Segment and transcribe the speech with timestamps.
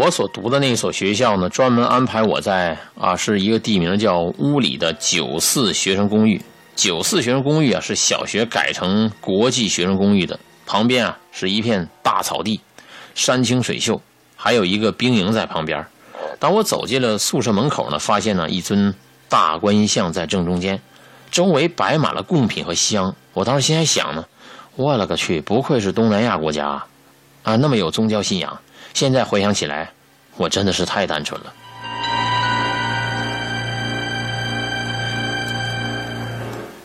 [0.00, 6.40] 我所读的那所学校呢，专门安排我在啊，是一个地名叫乌里的九四学生公寓。
[6.74, 10.40] 九四学生公寓啊，是小学改成国际学生公寓的。
[10.64, 12.62] 旁边啊，是一片大草地，
[13.14, 14.00] 山清水秀，
[14.36, 15.84] 还有一个兵营在旁边。
[16.38, 18.94] 当我走进了宿舍门口呢，发现呢一尊
[19.28, 20.80] 大观音像在正中间，
[21.30, 23.14] 周围摆满了贡品和香。
[23.34, 24.24] 我当时心还想呢，
[24.76, 26.82] 我勒个去，不愧是东南亚国家
[27.42, 28.58] 啊，那么有宗教信仰。
[28.94, 29.90] 现在回想起来，
[30.36, 31.52] 我真的是太单纯了。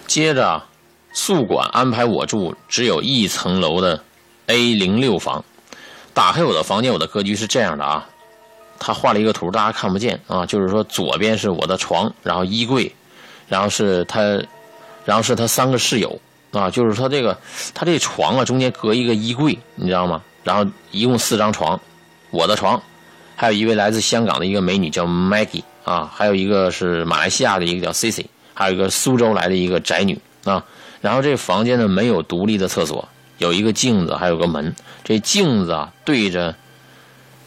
[0.07, 0.63] 接着，
[1.11, 4.01] 宿管安排我住只有一层楼的
[4.47, 5.43] A 零六房。
[6.13, 8.07] 打开我的房间，我的格局是这样的啊。
[8.79, 10.45] 他画了一个图，大家看不见啊。
[10.45, 12.93] 就是说，左边是我的床，然后衣柜，
[13.49, 14.21] 然后是他，
[15.03, 16.17] 然后是他三个室友
[16.51, 16.69] 啊。
[16.69, 17.37] 就是说，这个
[17.73, 20.21] 他这床啊，中间隔一个衣柜，你知道吗？
[20.43, 21.77] 然后一共四张床。
[22.35, 22.81] 我的床，
[23.37, 30.65] 还有一位来自香港的一个美女叫 Maggie 啊，还有一个是马来西亚的一个叫 Cici，还有一个苏州来的一个宅女啊。
[30.99, 34.75] 然后这房间呢没有独立的厕所，有一个镜子，还有个门。
[35.05, 36.55] 这镜子啊对着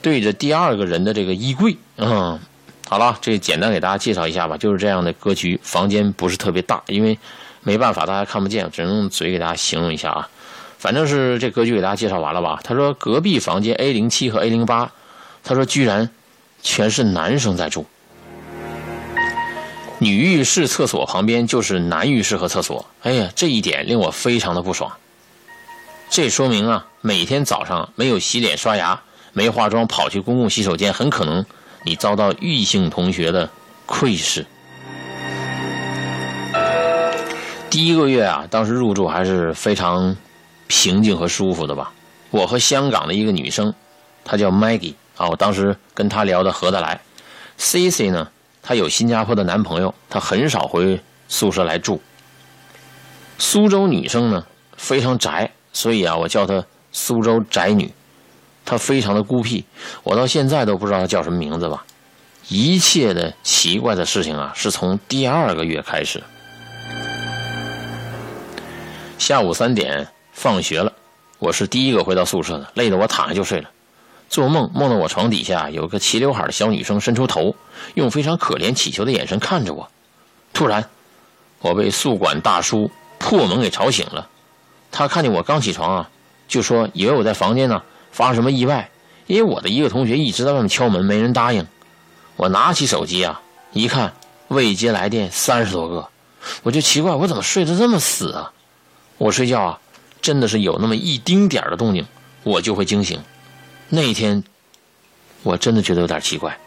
[0.00, 2.40] 对着第二个人的这个衣柜啊。
[2.88, 5.60] 好了，这简单给大家介绍一下吧，就是这样的格局。
[5.62, 7.18] 房间不是特别大，因为
[7.60, 10.30] 没办法大家看不见，只能用嘴给大家形容一下啊。
[10.78, 12.60] 反正是这格局给大家介绍完了吧？
[12.62, 14.92] 他说隔壁房间 A 零七和 A 零八，
[15.42, 16.08] 他说居然
[16.62, 17.84] 全是男生在住。
[19.98, 22.86] 女浴室厕所旁边就是男浴室和厕所。
[23.02, 24.92] 哎呀，这一点令我非常的不爽。
[26.08, 31.44] 这说明啊，每天早上没有洗脸刷牙、没化妆跑去公共洗手间，很可能
[31.82, 33.50] 你遭到异性同学的
[33.84, 34.46] 窥视。
[37.68, 40.16] 第一个月啊，当时入住还是非常。
[40.68, 41.92] 平静和舒服的吧。
[42.30, 43.74] 我和香港的一个女生，
[44.22, 47.00] 她叫 Maggie 啊，我当时跟她聊得合得来。
[47.58, 48.28] Cici 呢，
[48.62, 52.00] 她有新加坡的男朋友，她很少回宿舍来住。
[53.38, 54.46] 苏州女生呢，
[54.76, 57.92] 非常宅，所以啊，我叫她苏州宅女。
[58.64, 59.64] 她非常的孤僻，
[60.02, 61.86] 我到现在都不知道她叫什么名字吧。
[62.48, 66.22] 一切的奇怪的事情啊，是从第二个月开始。
[69.16, 70.06] 下午三点。
[70.38, 70.92] 放学了，
[71.40, 73.68] 我是第一个回到宿舍的，累得我躺下就睡了。
[74.30, 77.56] 做梦梦到我床底下有个齐刘海的小女生伸出头，
[77.94, 79.90] 用非常可怜乞求的眼神看着我。
[80.52, 80.88] 突然，
[81.58, 82.88] 我被宿管大叔
[83.18, 84.28] 破门给吵醒了。
[84.92, 86.10] 他看见我刚起床啊，
[86.46, 87.82] 就说以为我在房间呢，
[88.12, 88.88] 发生什么意外。
[89.26, 91.66] 因为我的一个同学一直在外面敲门，没人答应。
[92.36, 94.14] 我拿起手机啊，一看
[94.46, 96.08] 未接来电三十多个，
[96.62, 98.52] 我就奇怪我怎么睡得这么死啊？
[99.16, 99.80] 我睡觉啊。
[100.20, 102.06] 真的是有那么一丁点的动静，
[102.42, 103.22] 我就会惊醒。
[103.88, 104.44] 那一天，
[105.42, 106.58] 我真的觉得有点奇怪。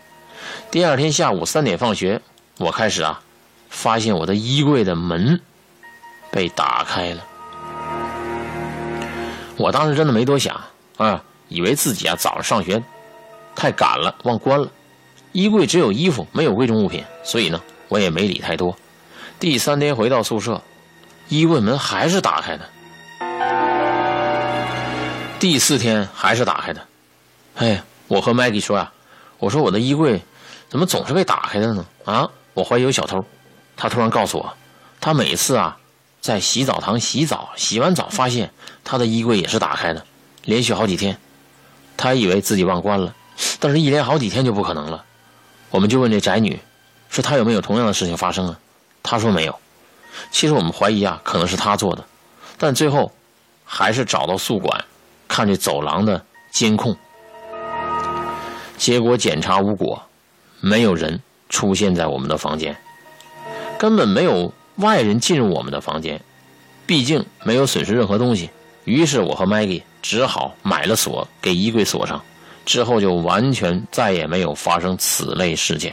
[0.72, 2.22] 第二天下午三点放学，
[2.58, 3.22] 我开始啊，
[3.70, 5.40] 发现我的衣柜的门
[6.32, 7.26] 被打开了。
[9.58, 10.60] 我当时真的没多想
[10.98, 12.82] 啊，以为自己啊早上上学
[13.56, 14.72] 太赶了，忘关了。
[15.34, 18.76] 衣柜只有衣服，没有贵重物品，所以呢，我也没理太多。
[19.40, 20.62] 第三天回到宿舍，
[21.30, 22.68] 衣柜门还是打开的。
[25.42, 26.88] 第四天还是打开的，
[27.56, 28.92] 哎，我和 Maggie 说呀，
[29.40, 30.22] 我说我的衣柜
[30.70, 31.84] 怎么总是被打开的呢？
[32.06, 33.26] 啊，我怀疑有小偷。
[33.76, 34.54] 他突然告诉我，
[35.00, 35.80] 他每次啊
[36.20, 38.54] 在洗澡堂洗澡，洗完澡发现
[38.84, 40.06] 他的衣柜也是打开的，
[40.44, 41.18] 连续好几天。
[41.98, 43.16] 他以为自己忘关了，
[43.60, 45.04] 但是一连好几天就不可能了。
[45.72, 46.60] 我们就问这宅女，
[47.10, 48.60] 说她有没有同样的事情发生啊？
[49.02, 49.60] 她说没有。
[50.30, 52.06] 其实我们怀疑啊，可能是他做的，
[52.60, 53.12] 但最后
[53.66, 54.86] 还是找到宿管。
[55.32, 56.22] 看这走廊的
[56.52, 56.94] 监控，
[58.78, 60.04] 结果检查无果，
[60.60, 62.76] 没有人出现在我们的房间，
[63.80, 66.22] 根本没有外人进入我们的房间，
[66.86, 68.50] 毕竟没有损失任何东西。
[68.84, 72.22] 于是我和 Maggie 只好买了锁，给衣柜锁上，
[72.66, 75.90] 之后就完全再也没有发生此类事件。